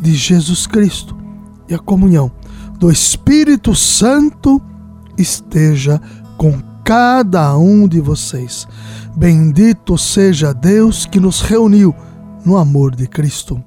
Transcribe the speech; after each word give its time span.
de 0.00 0.14
Jesus 0.14 0.66
Cristo 0.66 1.16
e 1.68 1.74
a 1.74 1.78
comunhão 1.78 2.30
do 2.78 2.90
Espírito 2.90 3.74
Santo 3.74 4.62
esteja 5.16 6.00
com 6.36 6.60
cada 6.84 7.56
um 7.58 7.86
de 7.86 8.00
vocês. 8.00 8.66
Bendito 9.16 9.98
seja 9.98 10.54
Deus 10.54 11.04
que 11.04 11.20
nos 11.20 11.40
reuniu 11.40 11.94
no 12.44 12.56
amor 12.56 12.94
de 12.94 13.06
Cristo. 13.06 13.62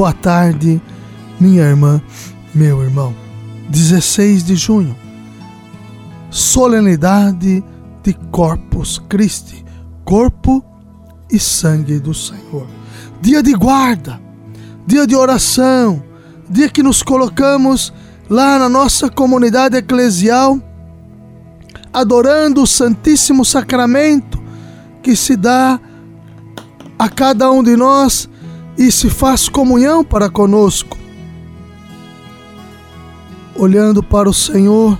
Boa 0.00 0.14
tarde, 0.14 0.80
minha 1.38 1.62
irmã, 1.62 2.00
meu 2.54 2.82
irmão. 2.82 3.14
16 3.68 4.44
de 4.44 4.56
junho, 4.56 4.96
solenidade 6.30 7.62
de 8.02 8.14
Corpus 8.30 8.98
Christi, 9.10 9.62
corpo 10.02 10.64
e 11.30 11.38
sangue 11.38 11.98
do 11.98 12.14
Senhor. 12.14 12.66
Dia 13.20 13.42
de 13.42 13.52
guarda, 13.52 14.18
dia 14.86 15.06
de 15.06 15.14
oração, 15.14 16.02
dia 16.48 16.70
que 16.70 16.82
nos 16.82 17.02
colocamos 17.02 17.92
lá 18.30 18.58
na 18.58 18.70
nossa 18.70 19.10
comunidade 19.10 19.76
eclesial, 19.76 20.58
adorando 21.92 22.62
o 22.62 22.66
Santíssimo 22.66 23.44
Sacramento 23.44 24.42
que 25.02 25.14
se 25.14 25.36
dá 25.36 25.78
a 26.98 27.06
cada 27.10 27.52
um 27.52 27.62
de 27.62 27.76
nós 27.76 28.29
e 28.80 28.90
se 28.90 29.10
faz 29.10 29.46
comunhão 29.46 30.02
para 30.02 30.30
conosco. 30.30 30.96
Olhando 33.54 34.02
para 34.02 34.26
o 34.26 34.32
Senhor 34.32 34.98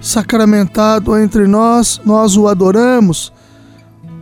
sacramentado 0.00 1.14
entre 1.18 1.46
nós, 1.46 2.00
nós 2.06 2.38
o 2.38 2.48
adoramos. 2.48 3.30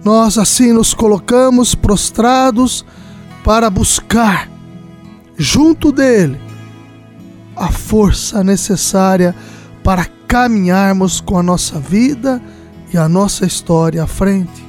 Nós 0.04 0.36
assim 0.38 0.72
nos 0.72 0.92
colocamos 0.92 1.72
prostrados 1.72 2.84
para 3.44 3.70
buscar 3.70 4.50
junto 5.38 5.92
dele 5.92 6.40
a 7.54 7.70
força 7.70 8.42
necessária 8.42 9.36
para 9.84 10.04
caminharmos 10.26 11.20
com 11.20 11.38
a 11.38 11.42
nossa 11.44 11.78
vida 11.78 12.42
e 12.92 12.98
a 12.98 13.08
nossa 13.08 13.46
história 13.46 14.02
à 14.02 14.06
frente. 14.08 14.66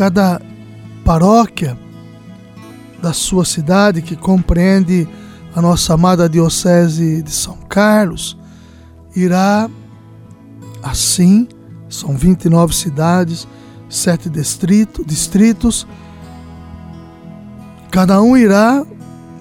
cada 0.00 0.40
paróquia 1.04 1.78
da 3.02 3.12
sua 3.12 3.44
cidade, 3.44 4.02
que 4.02 4.16
compreende 4.16 5.08
a 5.54 5.60
nossa 5.60 5.94
amada 5.94 6.28
Diocese 6.28 7.22
de 7.22 7.30
São 7.30 7.56
Carlos, 7.68 8.36
irá 9.14 9.68
assim, 10.82 11.48
são 11.88 12.16
29 12.16 12.74
cidades, 12.74 13.48
sete 13.88 14.28
distrito, 14.28 15.04
distritos, 15.04 15.86
cada 17.90 18.22
um 18.22 18.36
irá 18.36 18.84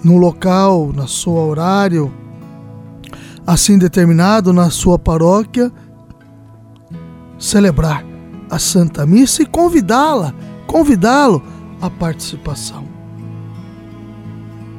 no 0.04 0.18
local, 0.18 0.92
na 0.94 1.06
sua 1.06 1.42
horário, 1.42 2.12
assim 3.46 3.78
determinado 3.78 4.52
na 4.52 4.70
sua 4.70 4.98
paróquia, 4.98 5.72
celebrar 7.38 8.04
a 8.50 8.58
Santa 8.58 9.06
Missa 9.06 9.44
e 9.44 9.46
convidá-la, 9.46 10.34
convidá-lo 10.69 11.42
à 11.81 11.89
participação. 11.89 12.86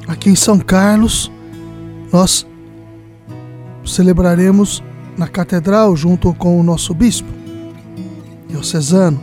Aqui 0.06 0.30
em 0.30 0.36
São 0.36 0.56
Carlos, 0.60 1.30
nós 2.12 2.46
celebraremos 3.84 4.80
na 5.18 5.26
catedral 5.26 5.96
junto 5.96 6.32
com 6.32 6.60
o 6.60 6.62
nosso 6.62 6.94
bispo 6.94 7.28
diocesano, 8.48 9.20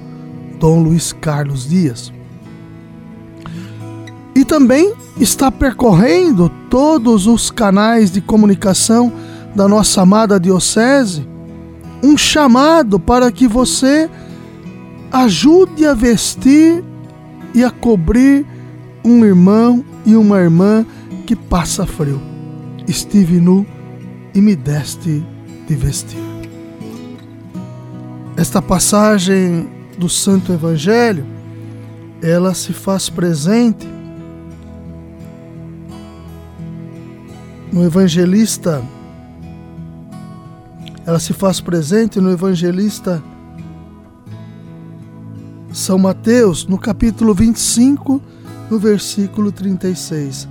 Dom 0.59 0.81
Luiz 0.83 1.13
Carlos 1.13 1.69
Dias. 1.69 2.11
E 4.35 4.43
também 4.43 4.93
está 5.17 5.49
percorrendo 5.49 6.51
todos 6.69 7.27
os 7.27 7.49
canais 7.49 8.11
de 8.11 8.19
comunicação 8.19 9.11
da 9.55 9.69
nossa 9.69 10.01
amada 10.01 10.37
diocese 10.37 11.25
um 12.03 12.17
chamado 12.17 12.99
para 12.99 13.31
que 13.31 13.47
você 13.47 14.09
ajude 15.11 15.85
a 15.85 15.93
vestir 15.93 16.83
e 17.53 17.63
a 17.63 17.71
cobrir 17.71 18.45
um 19.03 19.23
irmão 19.23 19.83
e 20.05 20.15
uma 20.15 20.39
irmã 20.39 20.85
que 21.25 21.35
passa 21.35 21.85
frio. 21.85 22.21
Estive 22.87 23.39
nu 23.39 23.65
e 24.33 24.41
me 24.41 24.55
deste 24.55 25.25
de 25.67 25.75
vestir. 25.75 26.19
Esta 28.35 28.61
passagem 28.61 29.67
do 29.97 30.07
Santo 30.07 30.53
Evangelho, 30.53 31.25
ela 32.21 32.53
se 32.53 32.71
faz 32.71 33.09
presente 33.09 33.87
no 37.71 37.83
evangelista 37.83 38.83
ela 41.07 41.19
se 41.19 41.31
faz 41.31 41.61
presente 41.61 42.19
no 42.19 42.29
evangelista 42.29 43.23
São 45.77 45.99
Mateus, 45.99 46.65
no 46.65 46.75
capítulo 46.75 47.35
25, 47.35 48.19
no 48.67 48.79
versículo 48.79 49.51
36. 49.51 50.49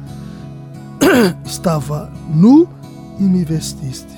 Estava 1.45 2.13
nu 2.33 2.69
e 3.19 3.25
me 3.25 3.45
vestiste. 3.45 4.17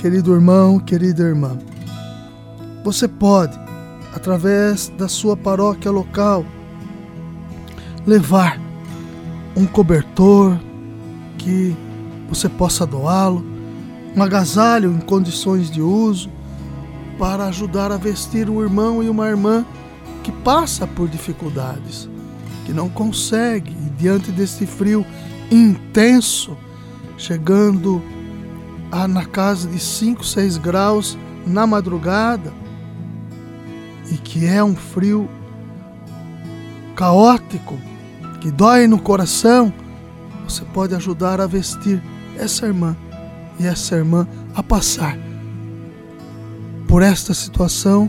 Querido 0.00 0.34
irmão, 0.34 0.80
querida 0.80 1.22
irmã, 1.22 1.56
você 2.82 3.06
pode, 3.06 3.56
através 4.12 4.88
da 4.98 5.06
sua 5.06 5.36
paróquia 5.36 5.92
local, 5.92 6.44
levar 8.04 8.60
um 9.56 9.64
cobertor 9.64 10.58
que 11.38 11.72
você 12.28 12.48
possa 12.48 12.84
doá-lo, 12.84 13.46
um 14.16 14.24
agasalho 14.24 14.90
em 14.90 14.98
condições 14.98 15.70
de 15.70 15.80
uso, 15.80 16.35
para 17.18 17.46
ajudar 17.46 17.90
a 17.90 17.96
vestir 17.96 18.48
um 18.48 18.62
irmão 18.62 19.02
e 19.02 19.08
uma 19.08 19.28
irmã 19.28 19.64
que 20.22 20.30
passa 20.30 20.86
por 20.86 21.08
dificuldades, 21.08 22.08
que 22.64 22.72
não 22.72 22.88
consegue, 22.88 23.70
e 23.70 23.90
diante 23.90 24.30
desse 24.30 24.66
frio 24.66 25.04
intenso, 25.50 26.56
chegando 27.16 28.02
a, 28.90 29.06
na 29.06 29.24
casa 29.24 29.68
de 29.68 29.78
5, 29.78 30.24
6 30.24 30.58
graus 30.58 31.16
na 31.46 31.66
madrugada, 31.66 32.52
e 34.10 34.16
que 34.16 34.46
é 34.46 34.62
um 34.62 34.76
frio 34.76 35.28
caótico, 36.94 37.78
que 38.40 38.50
dói 38.50 38.86
no 38.86 39.00
coração, 39.00 39.72
você 40.46 40.64
pode 40.64 40.94
ajudar 40.94 41.40
a 41.40 41.46
vestir 41.46 42.02
essa 42.38 42.66
irmã 42.66 42.96
e 43.58 43.66
essa 43.66 43.96
irmã 43.96 44.28
a 44.54 44.62
passar 44.62 45.25
por 46.96 47.02
esta 47.02 47.34
situação 47.34 48.08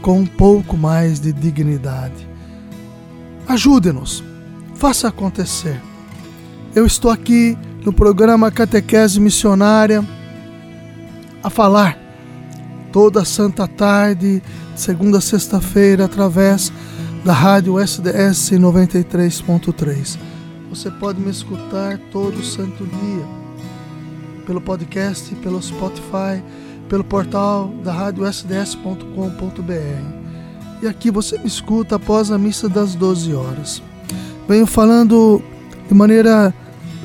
com 0.00 0.20
um 0.20 0.26
pouco 0.26 0.76
mais 0.76 1.18
de 1.18 1.32
dignidade. 1.32 2.24
Ajude-nos, 3.48 4.22
faça 4.76 5.08
acontecer. 5.08 5.82
Eu 6.72 6.86
estou 6.86 7.10
aqui 7.10 7.58
no 7.84 7.92
programa 7.92 8.48
Catequese 8.52 9.18
Missionária 9.18 10.06
a 11.42 11.50
falar 11.50 11.98
toda 12.92 13.24
santa 13.24 13.66
tarde, 13.66 14.40
segunda 14.76 15.18
a 15.18 15.20
sexta-feira, 15.20 16.04
através 16.04 16.72
da 17.24 17.32
rádio 17.32 17.76
SDS 17.76 18.52
93.3. 18.52 20.16
Você 20.70 20.92
pode 20.92 21.20
me 21.20 21.32
escutar 21.32 21.98
todo 22.12 22.40
santo 22.44 22.86
dia 22.86 23.26
pelo 24.46 24.60
podcast, 24.60 25.34
pelo 25.34 25.60
Spotify, 25.60 26.40
pelo 26.88 27.04
portal 27.04 27.72
da 27.82 27.92
rádio 27.92 28.26
sds.com.br. 28.26 29.02
E 30.82 30.86
aqui 30.86 31.10
você 31.10 31.38
me 31.38 31.46
escuta 31.46 31.96
após 31.96 32.30
a 32.30 32.38
missa 32.38 32.68
das 32.68 32.94
12 32.94 33.34
horas. 33.34 33.82
Venho 34.48 34.66
falando 34.66 35.42
de 35.88 35.94
maneira 35.94 36.52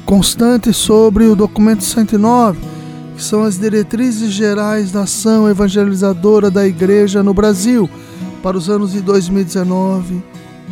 constante 0.05 0.73
sobre 0.73 1.25
o 1.25 1.35
documento 1.35 1.83
109, 1.83 2.59
que 3.15 3.23
são 3.23 3.43
as 3.43 3.59
diretrizes 3.59 4.31
gerais 4.31 4.91
da 4.91 5.01
ação 5.01 5.49
evangelizadora 5.49 6.49
da 6.49 6.65
igreja 6.65 7.21
no 7.21 7.33
Brasil 7.33 7.89
para 8.41 8.57
os 8.57 8.69
anos 8.69 8.93
de 8.93 9.01
2019 9.01 10.23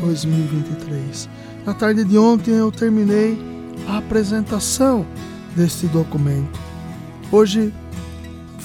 2023. 0.02 1.30
Na 1.66 1.74
tarde 1.74 2.04
de 2.04 2.18
ontem 2.18 2.52
eu 2.52 2.72
terminei 2.72 3.38
a 3.88 3.98
apresentação 3.98 5.06
deste 5.56 5.88
documento. 5.88 6.60
Hoje 7.31 7.74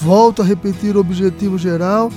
volto 0.01 0.41
a 0.41 0.45
repetir 0.45 0.97
o 0.97 0.99
objetivo 0.99 1.57
geral 1.57 2.11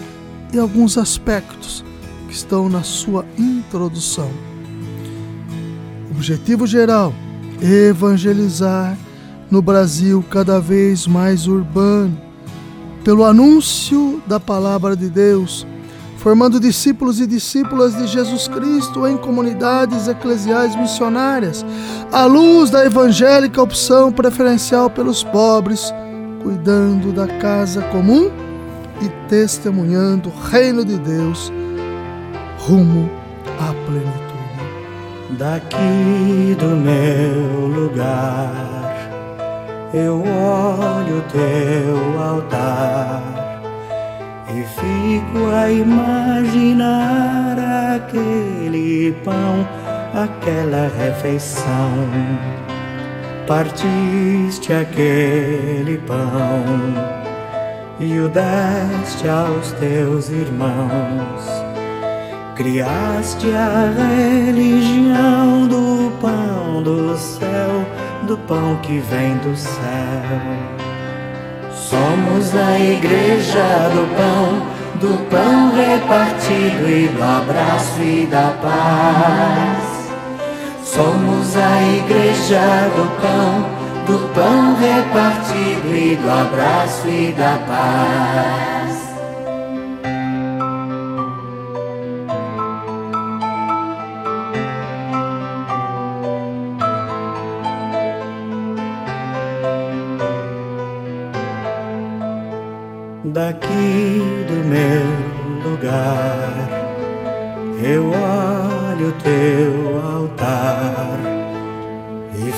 e 0.52 0.58
alguns 0.58 0.96
aspectos 0.96 1.84
que 2.26 2.34
estão 2.34 2.68
na 2.68 2.82
sua 2.82 3.24
introdução. 3.38 4.30
Objetivo 6.10 6.66
geral: 6.66 7.12
evangelizar 7.60 8.96
no 9.50 9.60
Brasil 9.60 10.24
cada 10.30 10.58
vez 10.58 11.06
mais 11.06 11.46
urbano, 11.46 12.18
pelo 13.04 13.24
anúncio 13.24 14.22
da 14.26 14.40
palavra 14.40 14.96
de 14.96 15.10
Deus 15.10 15.66
formando 16.24 16.58
discípulos 16.58 17.20
e 17.20 17.26
discípulas 17.26 17.94
de 17.94 18.06
Jesus 18.06 18.48
Cristo 18.48 19.06
em 19.06 19.14
comunidades 19.14 20.08
eclesiais 20.08 20.74
missionárias, 20.74 21.62
à 22.10 22.24
luz 22.24 22.70
da 22.70 22.82
evangélica 22.82 23.60
opção 23.60 24.10
preferencial 24.10 24.88
pelos 24.88 25.22
pobres, 25.22 25.92
cuidando 26.44 27.10
da 27.10 27.26
casa 27.26 27.80
comum 27.84 28.30
e 29.00 29.08
testemunhando 29.28 30.28
o 30.28 30.40
reino 30.50 30.84
de 30.84 30.98
Deus 30.98 31.50
rumo 32.58 33.10
à 33.58 33.72
plenitude. 33.86 34.34
Daqui 35.38 36.54
do 36.58 36.76
meu 36.76 37.66
lugar, 37.66 38.94
eu 39.94 40.20
olho 40.20 41.24
teu 41.32 42.22
altar 42.22 43.22
e 44.54 44.62
fico 44.64 45.46
a 45.50 45.70
imaginar 45.72 47.56
aquele 47.96 49.12
pão, 49.24 49.66
aquela 50.12 50.90
refeição. 50.98 52.73
Partiste 53.46 54.72
aquele 54.72 55.98
pão 56.06 56.64
e 58.00 58.18
o 58.18 58.26
deste 58.26 59.28
aos 59.28 59.70
teus 59.72 60.30
irmãos. 60.30 61.44
Criaste 62.56 63.48
a 63.52 63.92
religião 64.46 65.66
do 65.68 66.10
pão 66.22 66.82
do 66.82 67.14
céu, 67.18 67.84
do 68.26 68.38
pão 68.38 68.76
que 68.76 68.98
vem 68.98 69.36
do 69.38 69.54
céu. 69.54 69.74
Somos 71.70 72.54
a 72.54 72.78
igreja 72.78 73.90
do 73.92 74.16
pão, 74.16 74.66
do 75.00 75.18
pão 75.28 75.70
repartido 75.74 76.88
e 76.88 77.08
do 77.08 77.22
abraço 77.22 78.00
e 78.00 78.24
da 78.24 78.54
paz. 78.62 79.93
Somos 80.94 81.56
a 81.56 81.82
igreja 81.82 82.88
do 82.94 83.20
pão, 83.20 83.66
do 84.06 84.32
pão 84.32 84.76
repartido 84.76 85.92
e 85.92 86.14
do 86.14 86.30
abraço 86.30 87.08
e 87.08 87.32
da 87.32 87.58
paz. 87.66 88.93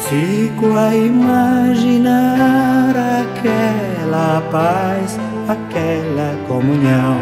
Fico 0.08 0.76
a 0.76 0.94
imaginar 0.94 2.14
aquela 3.22 4.40
paz, 4.50 5.18
aquela 5.48 6.36
comunhão. 6.46 7.18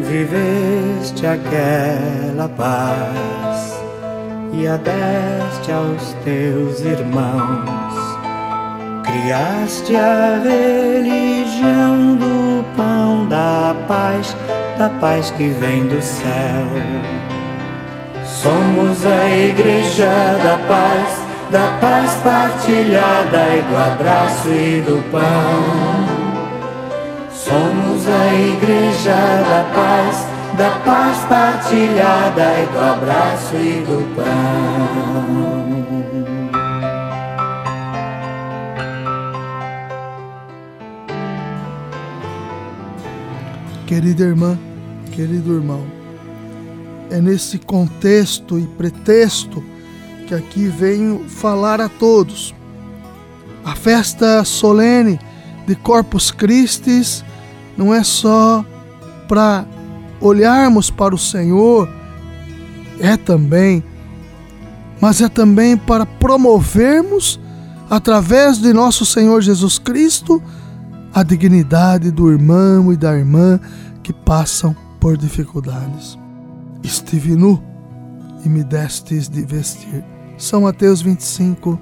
Viveste 0.00 1.26
aquela 1.26 2.48
paz 2.48 3.76
e 4.52 4.66
a 4.66 4.76
deste 4.76 5.72
aos 5.72 6.14
teus 6.24 6.80
irmãos 6.80 8.16
Criaste 9.06 9.96
a 9.96 10.40
religião 10.42 12.16
do 12.16 12.64
pão 12.76 13.26
da 13.28 13.74
paz, 13.88 14.36
da 14.76 14.88
paz 15.00 15.30
que 15.30 15.48
vem 15.48 15.86
do 15.86 16.02
céu. 16.02 17.25
Somos 18.46 19.04
a 19.04 19.28
igreja 19.28 20.06
da 20.40 20.56
paz, 20.68 21.18
da 21.50 21.78
paz 21.80 22.14
partilhada 22.22 23.56
e 23.56 23.62
do 23.62 23.76
abraço 23.76 24.48
e 24.50 24.82
do 24.82 25.02
pão. 25.10 25.64
Somos 27.32 28.06
a 28.06 28.32
igreja 28.32 29.16
da 29.48 29.64
paz, 29.74 30.28
da 30.56 30.70
paz 30.84 31.18
partilhada 31.28 32.44
e 32.62 32.66
do 32.66 32.78
abraço 32.78 33.56
e 33.56 33.82
do 33.84 34.14
pão. 34.14 34.26
Querida 43.88 44.22
irmã, 44.22 44.56
querido 45.10 45.52
irmão, 45.52 46.05
é 47.10 47.20
nesse 47.20 47.58
contexto 47.58 48.58
e 48.58 48.66
pretexto 48.66 49.62
que 50.26 50.34
aqui 50.34 50.66
venho 50.66 51.24
falar 51.28 51.80
a 51.80 51.88
todos. 51.88 52.54
A 53.64 53.74
festa 53.74 54.44
solene 54.44 55.18
de 55.66 55.74
Corpus 55.74 56.30
Christi 56.30 57.24
não 57.76 57.94
é 57.94 58.02
só 58.02 58.64
para 59.28 59.66
olharmos 60.20 60.90
para 60.90 61.14
o 61.14 61.18
Senhor, 61.18 61.88
é 63.00 63.16
também, 63.16 63.82
mas 65.00 65.20
é 65.20 65.28
também 65.28 65.76
para 65.76 66.06
promovermos, 66.06 67.38
através 67.90 68.58
de 68.58 68.72
nosso 68.72 69.04
Senhor 69.04 69.40
Jesus 69.42 69.78
Cristo, 69.78 70.42
a 71.12 71.22
dignidade 71.22 72.10
do 72.10 72.30
irmão 72.30 72.92
e 72.92 72.96
da 72.96 73.16
irmã 73.16 73.60
que 74.02 74.12
passam 74.12 74.74
por 75.00 75.16
dificuldades. 75.16 76.18
Estive 76.86 77.34
nu 77.34 77.60
e 78.44 78.48
me 78.48 78.62
destes 78.62 79.28
de 79.28 79.42
vestir. 79.44 80.04
São 80.38 80.60
Mateus 80.60 81.02
25, 81.02 81.76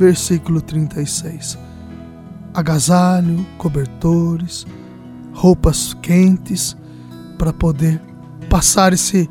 versículo 0.00 0.60
36. 0.60 1.56
Agasalho, 2.52 3.46
cobertores, 3.56 4.66
roupas 5.32 5.94
quentes 6.02 6.76
para 7.38 7.52
poder 7.52 8.02
passar 8.50 8.92
esse 8.92 9.30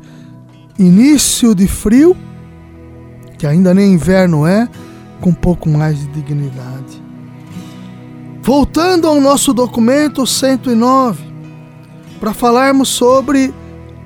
início 0.78 1.54
de 1.54 1.68
frio, 1.68 2.16
que 3.36 3.46
ainda 3.46 3.74
nem 3.74 3.92
inverno 3.92 4.46
é, 4.46 4.66
com 5.20 5.28
um 5.28 5.34
pouco 5.34 5.68
mais 5.68 5.98
de 5.98 6.06
dignidade. 6.06 7.02
Voltando 8.40 9.06
ao 9.06 9.20
nosso 9.20 9.52
documento 9.52 10.26
109, 10.26 11.22
para 12.18 12.32
falarmos 12.32 12.88
sobre 12.88 13.52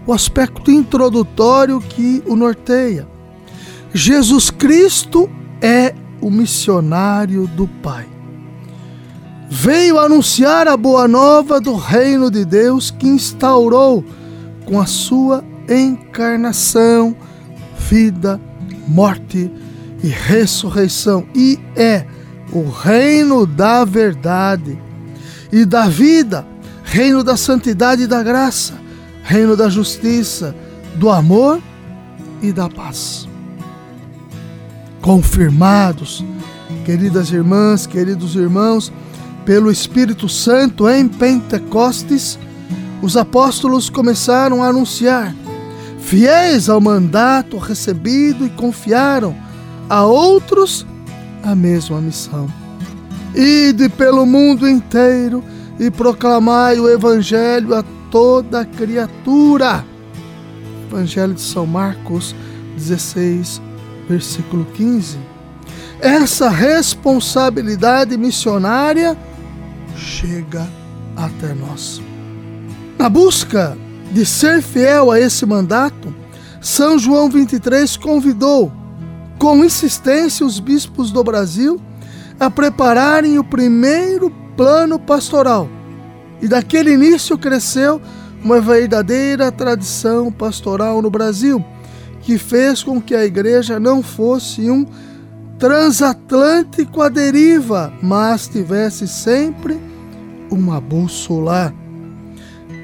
o 0.06 0.12
aspecto 0.12 0.70
introdutório 0.70 1.80
que 1.80 2.22
o 2.26 2.34
norteia. 2.34 3.06
Jesus 3.94 4.50
Cristo 4.50 5.28
é 5.60 5.94
o 6.20 6.30
missionário 6.30 7.46
do 7.46 7.66
Pai. 7.66 8.06
Veio 9.50 9.98
anunciar 9.98 10.66
a 10.66 10.76
boa 10.76 11.06
nova 11.06 11.60
do 11.60 11.74
reino 11.74 12.30
de 12.30 12.44
Deus 12.44 12.90
que 12.90 13.06
instaurou 13.06 14.04
com 14.64 14.80
a 14.80 14.86
sua 14.86 15.44
encarnação, 15.68 17.14
vida, 17.76 18.40
morte 18.88 19.50
e 20.02 20.08
ressurreição, 20.08 21.26
e 21.34 21.58
é 21.76 22.06
o 22.52 22.68
reino 22.68 23.46
da 23.46 23.84
verdade 23.84 24.78
e 25.52 25.64
da 25.64 25.86
vida, 25.86 26.46
reino 26.82 27.22
da 27.22 27.36
santidade 27.36 28.02
e 28.02 28.06
da 28.06 28.22
graça, 28.22 28.74
reino 29.22 29.56
da 29.56 29.68
justiça, 29.68 30.54
do 30.96 31.10
amor 31.10 31.60
e 32.42 32.52
da 32.52 32.68
paz. 32.68 33.28
Confirmados, 35.00 36.24
queridas 36.84 37.30
irmãs, 37.30 37.86
queridos 37.86 38.34
irmãos, 38.34 38.92
pelo 39.44 39.70
Espírito 39.70 40.28
Santo 40.28 40.88
em 40.88 41.08
Pentecostes, 41.08 42.38
os 43.00 43.16
apóstolos 43.16 43.90
começaram 43.90 44.62
a 44.62 44.68
anunciar, 44.68 45.34
fiéis 45.98 46.68
ao 46.68 46.80
mandato 46.80 47.58
recebido 47.58 48.46
e 48.46 48.50
confiaram 48.50 49.34
a 49.88 50.04
outros 50.04 50.86
a 51.42 51.54
mesma 51.54 52.00
missão. 52.00 52.46
Ide 53.34 53.88
pelo 53.88 54.24
mundo 54.24 54.68
inteiro 54.68 55.42
e 55.80 55.90
proclamai 55.90 56.78
o 56.78 56.88
Evangelho 56.88 57.74
a 57.74 57.82
toda 58.12 58.66
criatura. 58.66 59.84
Evangelho 60.86 61.32
de 61.32 61.40
São 61.40 61.66
Marcos 61.66 62.36
16, 62.76 63.60
versículo 64.06 64.66
15. 64.74 65.18
Essa 65.98 66.50
responsabilidade 66.50 68.16
missionária 68.18 69.16
chega 69.96 70.68
até 71.16 71.54
nós. 71.54 72.02
Na 72.98 73.08
busca 73.08 73.78
de 74.12 74.26
ser 74.26 74.60
fiel 74.60 75.10
a 75.10 75.18
esse 75.18 75.46
mandato, 75.46 76.14
São 76.60 76.98
João 76.98 77.30
23 77.30 77.96
convidou 77.96 78.70
com 79.38 79.64
insistência 79.64 80.44
os 80.44 80.60
bispos 80.60 81.10
do 81.10 81.24
Brasil 81.24 81.80
a 82.38 82.50
prepararem 82.50 83.38
o 83.38 83.44
primeiro 83.44 84.30
plano 84.54 84.98
pastoral. 84.98 85.66
E 86.42 86.48
daquele 86.48 86.92
início 86.92 87.38
cresceu 87.38 88.02
uma 88.44 88.60
verdadeira 88.60 89.52
tradição 89.52 90.32
pastoral 90.32 91.00
no 91.00 91.08
Brasil, 91.08 91.64
que 92.20 92.36
fez 92.36 92.82
com 92.82 93.00
que 93.00 93.14
a 93.14 93.24
igreja 93.24 93.78
não 93.78 94.02
fosse 94.02 94.68
um 94.68 94.84
transatlântico 95.56 97.00
à 97.00 97.08
deriva, 97.08 97.92
mas 98.02 98.48
tivesse 98.48 99.06
sempre 99.06 99.80
uma 100.50 100.80
bússola. 100.80 101.72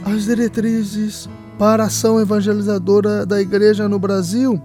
As 0.04 0.26
diretrizes 0.26 1.28
para 1.58 1.82
a 1.82 1.86
ação 1.86 2.20
evangelizadora 2.20 3.26
da 3.26 3.40
igreja 3.40 3.88
no 3.88 3.98
Brasil 3.98 4.62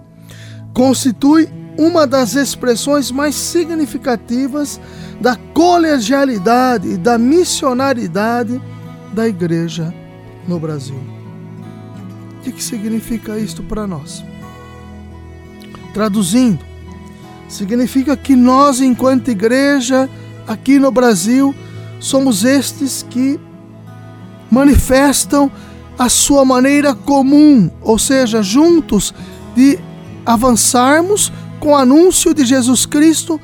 constituem 0.72 1.48
uma 1.76 2.06
das 2.06 2.36
expressões 2.36 3.10
mais 3.10 3.34
significativas 3.34 4.80
da 5.20 5.34
colegialidade 5.52 6.90
e 6.90 6.96
da 6.96 7.18
missionaridade 7.18 8.62
da 9.14 9.28
igreja 9.28 9.94
no 10.46 10.58
Brasil. 10.58 10.98
O 12.38 12.42
que, 12.42 12.52
que 12.52 12.62
significa 12.62 13.38
isto 13.38 13.62
para 13.62 13.86
nós? 13.86 14.22
Traduzindo, 15.94 16.64
significa 17.48 18.16
que 18.16 18.34
nós, 18.34 18.80
enquanto 18.80 19.30
igreja 19.30 20.10
aqui 20.46 20.78
no 20.78 20.90
Brasil, 20.90 21.54
somos 22.00 22.44
estes 22.44 23.06
que 23.08 23.40
manifestam 24.50 25.50
a 25.98 26.08
sua 26.08 26.44
maneira 26.44 26.94
comum, 26.94 27.70
ou 27.80 27.98
seja, 27.98 28.42
juntos, 28.42 29.14
de 29.54 29.78
avançarmos 30.26 31.32
com 31.60 31.70
o 31.70 31.76
anúncio 31.76 32.34
de 32.34 32.44
Jesus 32.44 32.84
Cristo 32.84 33.40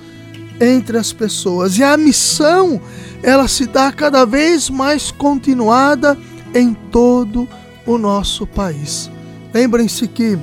entre 0.60 0.98
as 0.98 1.12
pessoas. 1.12 1.78
E 1.78 1.82
a 1.82 1.96
missão, 1.96 2.80
ela 3.22 3.48
se 3.48 3.66
dá 3.66 3.90
cada 3.90 4.24
vez 4.26 4.68
mais 4.68 5.10
continuada 5.10 6.18
em 6.54 6.74
todo 6.74 7.48
o 7.86 7.96
nosso 7.96 8.46
país. 8.46 9.10
Lembrem-se 9.52 10.06
que 10.06 10.38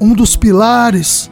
um 0.00 0.14
dos 0.14 0.34
pilares 0.34 1.30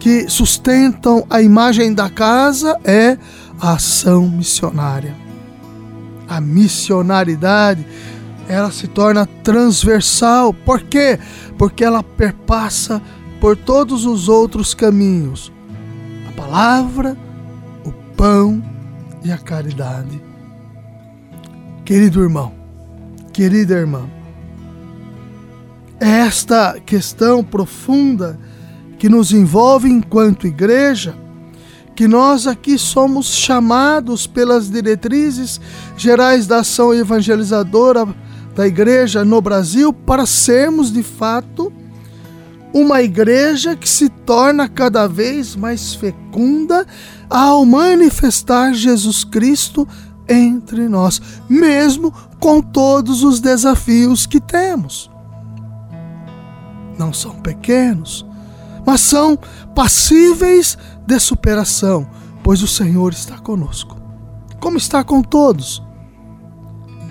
que 0.00 0.28
sustentam 0.28 1.26
a 1.28 1.42
imagem 1.42 1.92
da 1.92 2.08
casa 2.08 2.78
é 2.84 3.18
a 3.60 3.72
ação 3.74 4.28
missionária. 4.28 5.14
A 6.28 6.40
missionaridade, 6.40 7.86
ela 8.48 8.70
se 8.70 8.88
torna 8.88 9.26
transversal. 9.44 10.52
Por 10.52 10.82
quê? 10.82 11.18
Porque 11.58 11.84
ela 11.84 12.02
perpassa 12.02 13.02
por 13.40 13.56
todos 13.56 14.06
os 14.06 14.28
outros 14.28 14.74
caminhos: 14.74 15.52
palavra, 16.36 17.16
o 17.84 17.92
pão 18.14 18.62
e 19.24 19.32
a 19.32 19.38
caridade. 19.38 20.22
Querido 21.84 22.22
irmão, 22.22 22.52
querida 23.32 23.74
irmã, 23.74 24.08
esta 25.98 26.78
questão 26.84 27.42
profunda 27.42 28.38
que 28.98 29.08
nos 29.08 29.32
envolve 29.32 29.88
enquanto 29.88 30.46
igreja, 30.46 31.16
que 31.94 32.06
nós 32.06 32.46
aqui 32.46 32.78
somos 32.78 33.34
chamados 33.34 34.26
pelas 34.26 34.70
diretrizes 34.70 35.60
gerais 35.96 36.46
da 36.46 36.58
ação 36.58 36.92
evangelizadora 36.92 38.06
da 38.54 38.66
igreja 38.66 39.24
no 39.24 39.40
Brasil 39.40 39.92
para 39.92 40.26
sermos 40.26 40.92
de 40.92 41.02
fato 41.02 41.72
uma 42.72 43.02
igreja 43.02 43.74
que 43.76 43.88
se 43.88 44.08
torna 44.08 44.68
cada 44.68 45.06
vez 45.06 45.56
mais 45.56 45.94
fecunda 45.94 46.86
ao 47.28 47.64
manifestar 47.64 48.72
Jesus 48.74 49.24
Cristo 49.24 49.86
entre 50.28 50.88
nós, 50.88 51.20
mesmo 51.48 52.12
com 52.38 52.60
todos 52.60 53.22
os 53.22 53.40
desafios 53.40 54.26
que 54.26 54.40
temos. 54.40 55.10
Não 56.98 57.12
são 57.12 57.34
pequenos, 57.36 58.26
mas 58.84 59.00
são 59.00 59.38
passíveis 59.74 60.76
de 61.06 61.18
superação, 61.18 62.06
pois 62.42 62.62
o 62.62 62.68
Senhor 62.68 63.12
está 63.12 63.38
conosco, 63.38 63.96
como 64.60 64.76
está 64.76 65.04
com 65.04 65.22
todos. 65.22 65.82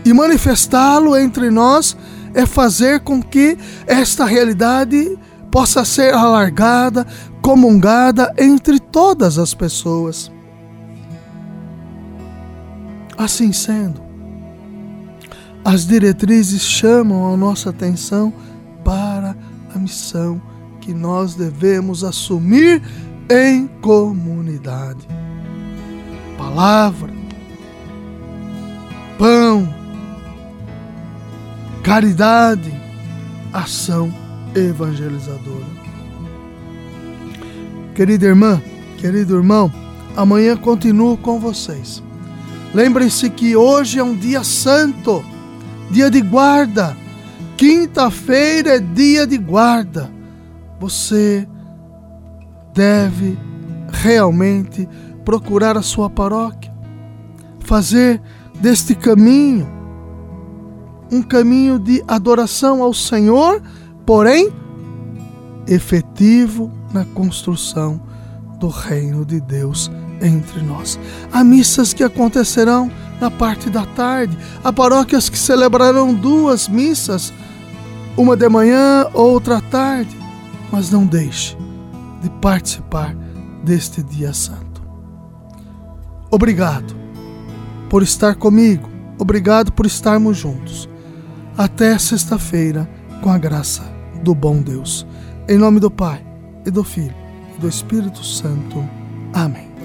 E 0.04 0.14
manifestá-lo 0.14 1.18
entre 1.18 1.50
nós 1.50 1.98
é 2.34 2.46
fazer 2.46 3.00
com 3.00 3.24
que 3.24 3.58
esta 3.88 4.26
realidade 4.26 5.18
possa 5.56 5.86
ser 5.86 6.14
alargada, 6.14 7.08
comungada 7.42 8.34
entre 8.38 8.78
todas 8.78 9.40
as 9.40 9.54
pessoas. 9.54 10.30
Assim 13.18 13.54
sendo, 13.54 14.02
as 15.64 15.88
diretrizes 15.88 16.62
chamam 16.62 17.34
a 17.34 17.38
nossa 17.38 17.70
atenção 17.70 18.34
para 18.84 19.34
a 19.74 19.80
missão 19.80 20.42
que 20.82 20.94
nós 20.94 21.36
devemos 21.36 22.04
assumir 22.04 22.82
em 23.32 23.66
comunidade. 23.82 25.08
Palavra, 26.38 27.14
pão, 29.18 29.74
caridade, 31.82 32.74
ação 33.54 34.25
evangelizadora. 34.56 35.66
Querida 37.94 38.26
irmã, 38.26 38.62
querido 38.98 39.36
irmão, 39.36 39.72
amanhã 40.16 40.56
continuo 40.56 41.18
com 41.18 41.40
vocês. 41.40 42.02
Lembrem-se 42.74 43.30
que 43.30 43.56
hoje 43.56 44.00
é 44.00 44.04
um 44.04 44.16
dia 44.16 44.44
santo, 44.44 45.24
dia 45.92 46.10
de 46.10 46.22
guarda. 46.22 46.96
Quinta-feira 47.56 48.76
é 48.76 48.80
dia 48.80 49.26
de 49.26 49.38
guarda. 49.38 50.10
Você 50.80 51.48
deve 52.74 53.38
realmente 53.90 54.88
procurar 55.24 55.78
a 55.78 55.82
sua 55.82 56.10
paróquia, 56.10 56.74
fazer 57.62 58.22
deste 58.60 58.94
caminho 58.94 59.76
um 61.12 61.22
caminho 61.22 61.80
de 61.80 62.04
adoração 62.08 62.82
ao 62.82 62.94
Senhor 62.94 63.62
porém 64.06 64.52
efetivo 65.68 66.72
na 66.94 67.04
construção 67.06 68.00
do 68.60 68.68
reino 68.68 69.26
de 69.26 69.42
Deus 69.42 69.92
entre 70.22 70.62
nós. 70.62 71.00
Há 71.32 71.44
missas 71.44 71.94
que 71.94 72.04
acontecerão 72.04 72.92
na 73.20 73.32
parte 73.32 73.70
da 73.70 73.86
tarde, 73.86 74.38
há 74.64 74.72
paróquias 74.72 75.30
que 75.30 75.38
celebrarão 75.38 76.14
duas 76.14 76.68
missas, 76.68 77.34
uma 78.18 78.36
de 78.36 78.48
manhã, 78.48 79.08
outra 79.14 79.58
à 79.58 79.62
tarde, 79.62 80.16
mas 80.72 80.92
não 80.92 81.06
deixe 81.06 81.58
de 82.22 82.30
participar 82.42 83.16
deste 83.64 84.04
dia 84.04 84.34
santo. 84.34 84.84
Obrigado 86.30 86.96
por 87.90 88.04
estar 88.04 88.36
comigo, 88.36 88.90
obrigado 89.18 89.72
por 89.72 89.86
estarmos 89.86 90.38
juntos. 90.38 90.90
Até 91.58 91.98
sexta-feira, 91.98 92.90
com 93.22 93.30
a 93.30 93.38
graça 93.38 93.95
do 94.24 94.34
bom 94.36 94.62
Deus. 94.62 95.06
Em 95.48 95.58
nome 95.58 95.80
do 95.80 95.92
Pai, 95.92 96.26
e 96.66 96.72
do 96.72 96.84
Filho, 96.84 97.16
e 97.58 97.62
do 97.62 97.68
Espírito 97.68 98.24
Santo. 98.24 98.84
Amém. 99.34 99.76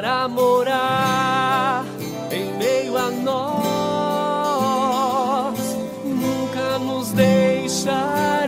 para 0.00 0.26
morar 0.28 1.84
em 2.30 2.54
meio 2.56 2.96
a 2.96 3.10
nós, 3.10 3.58
nunca 6.06 6.78
nos 6.78 7.12
deixará. 7.12 8.39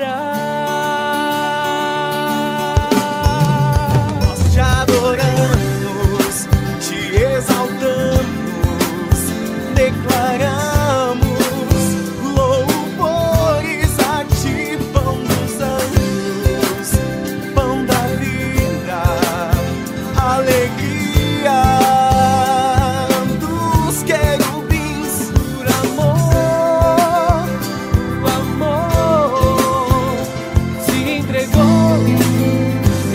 entregou 31.33 31.97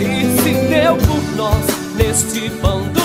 e 0.00 0.42
se 0.42 0.52
deu 0.68 0.96
por 0.96 1.36
nós 1.36 1.64
neste 1.96 2.48
bando. 2.60 2.97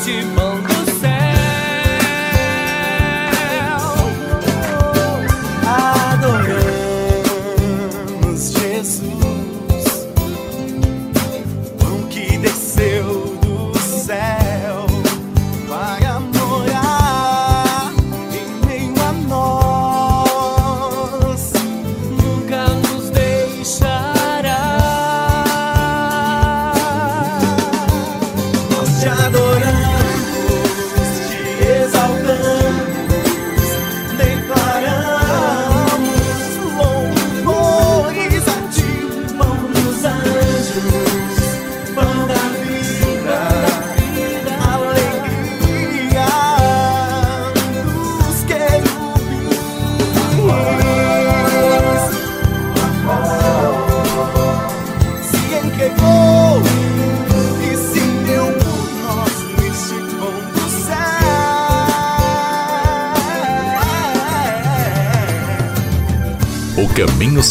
too 0.00 0.24
bo 0.34 0.51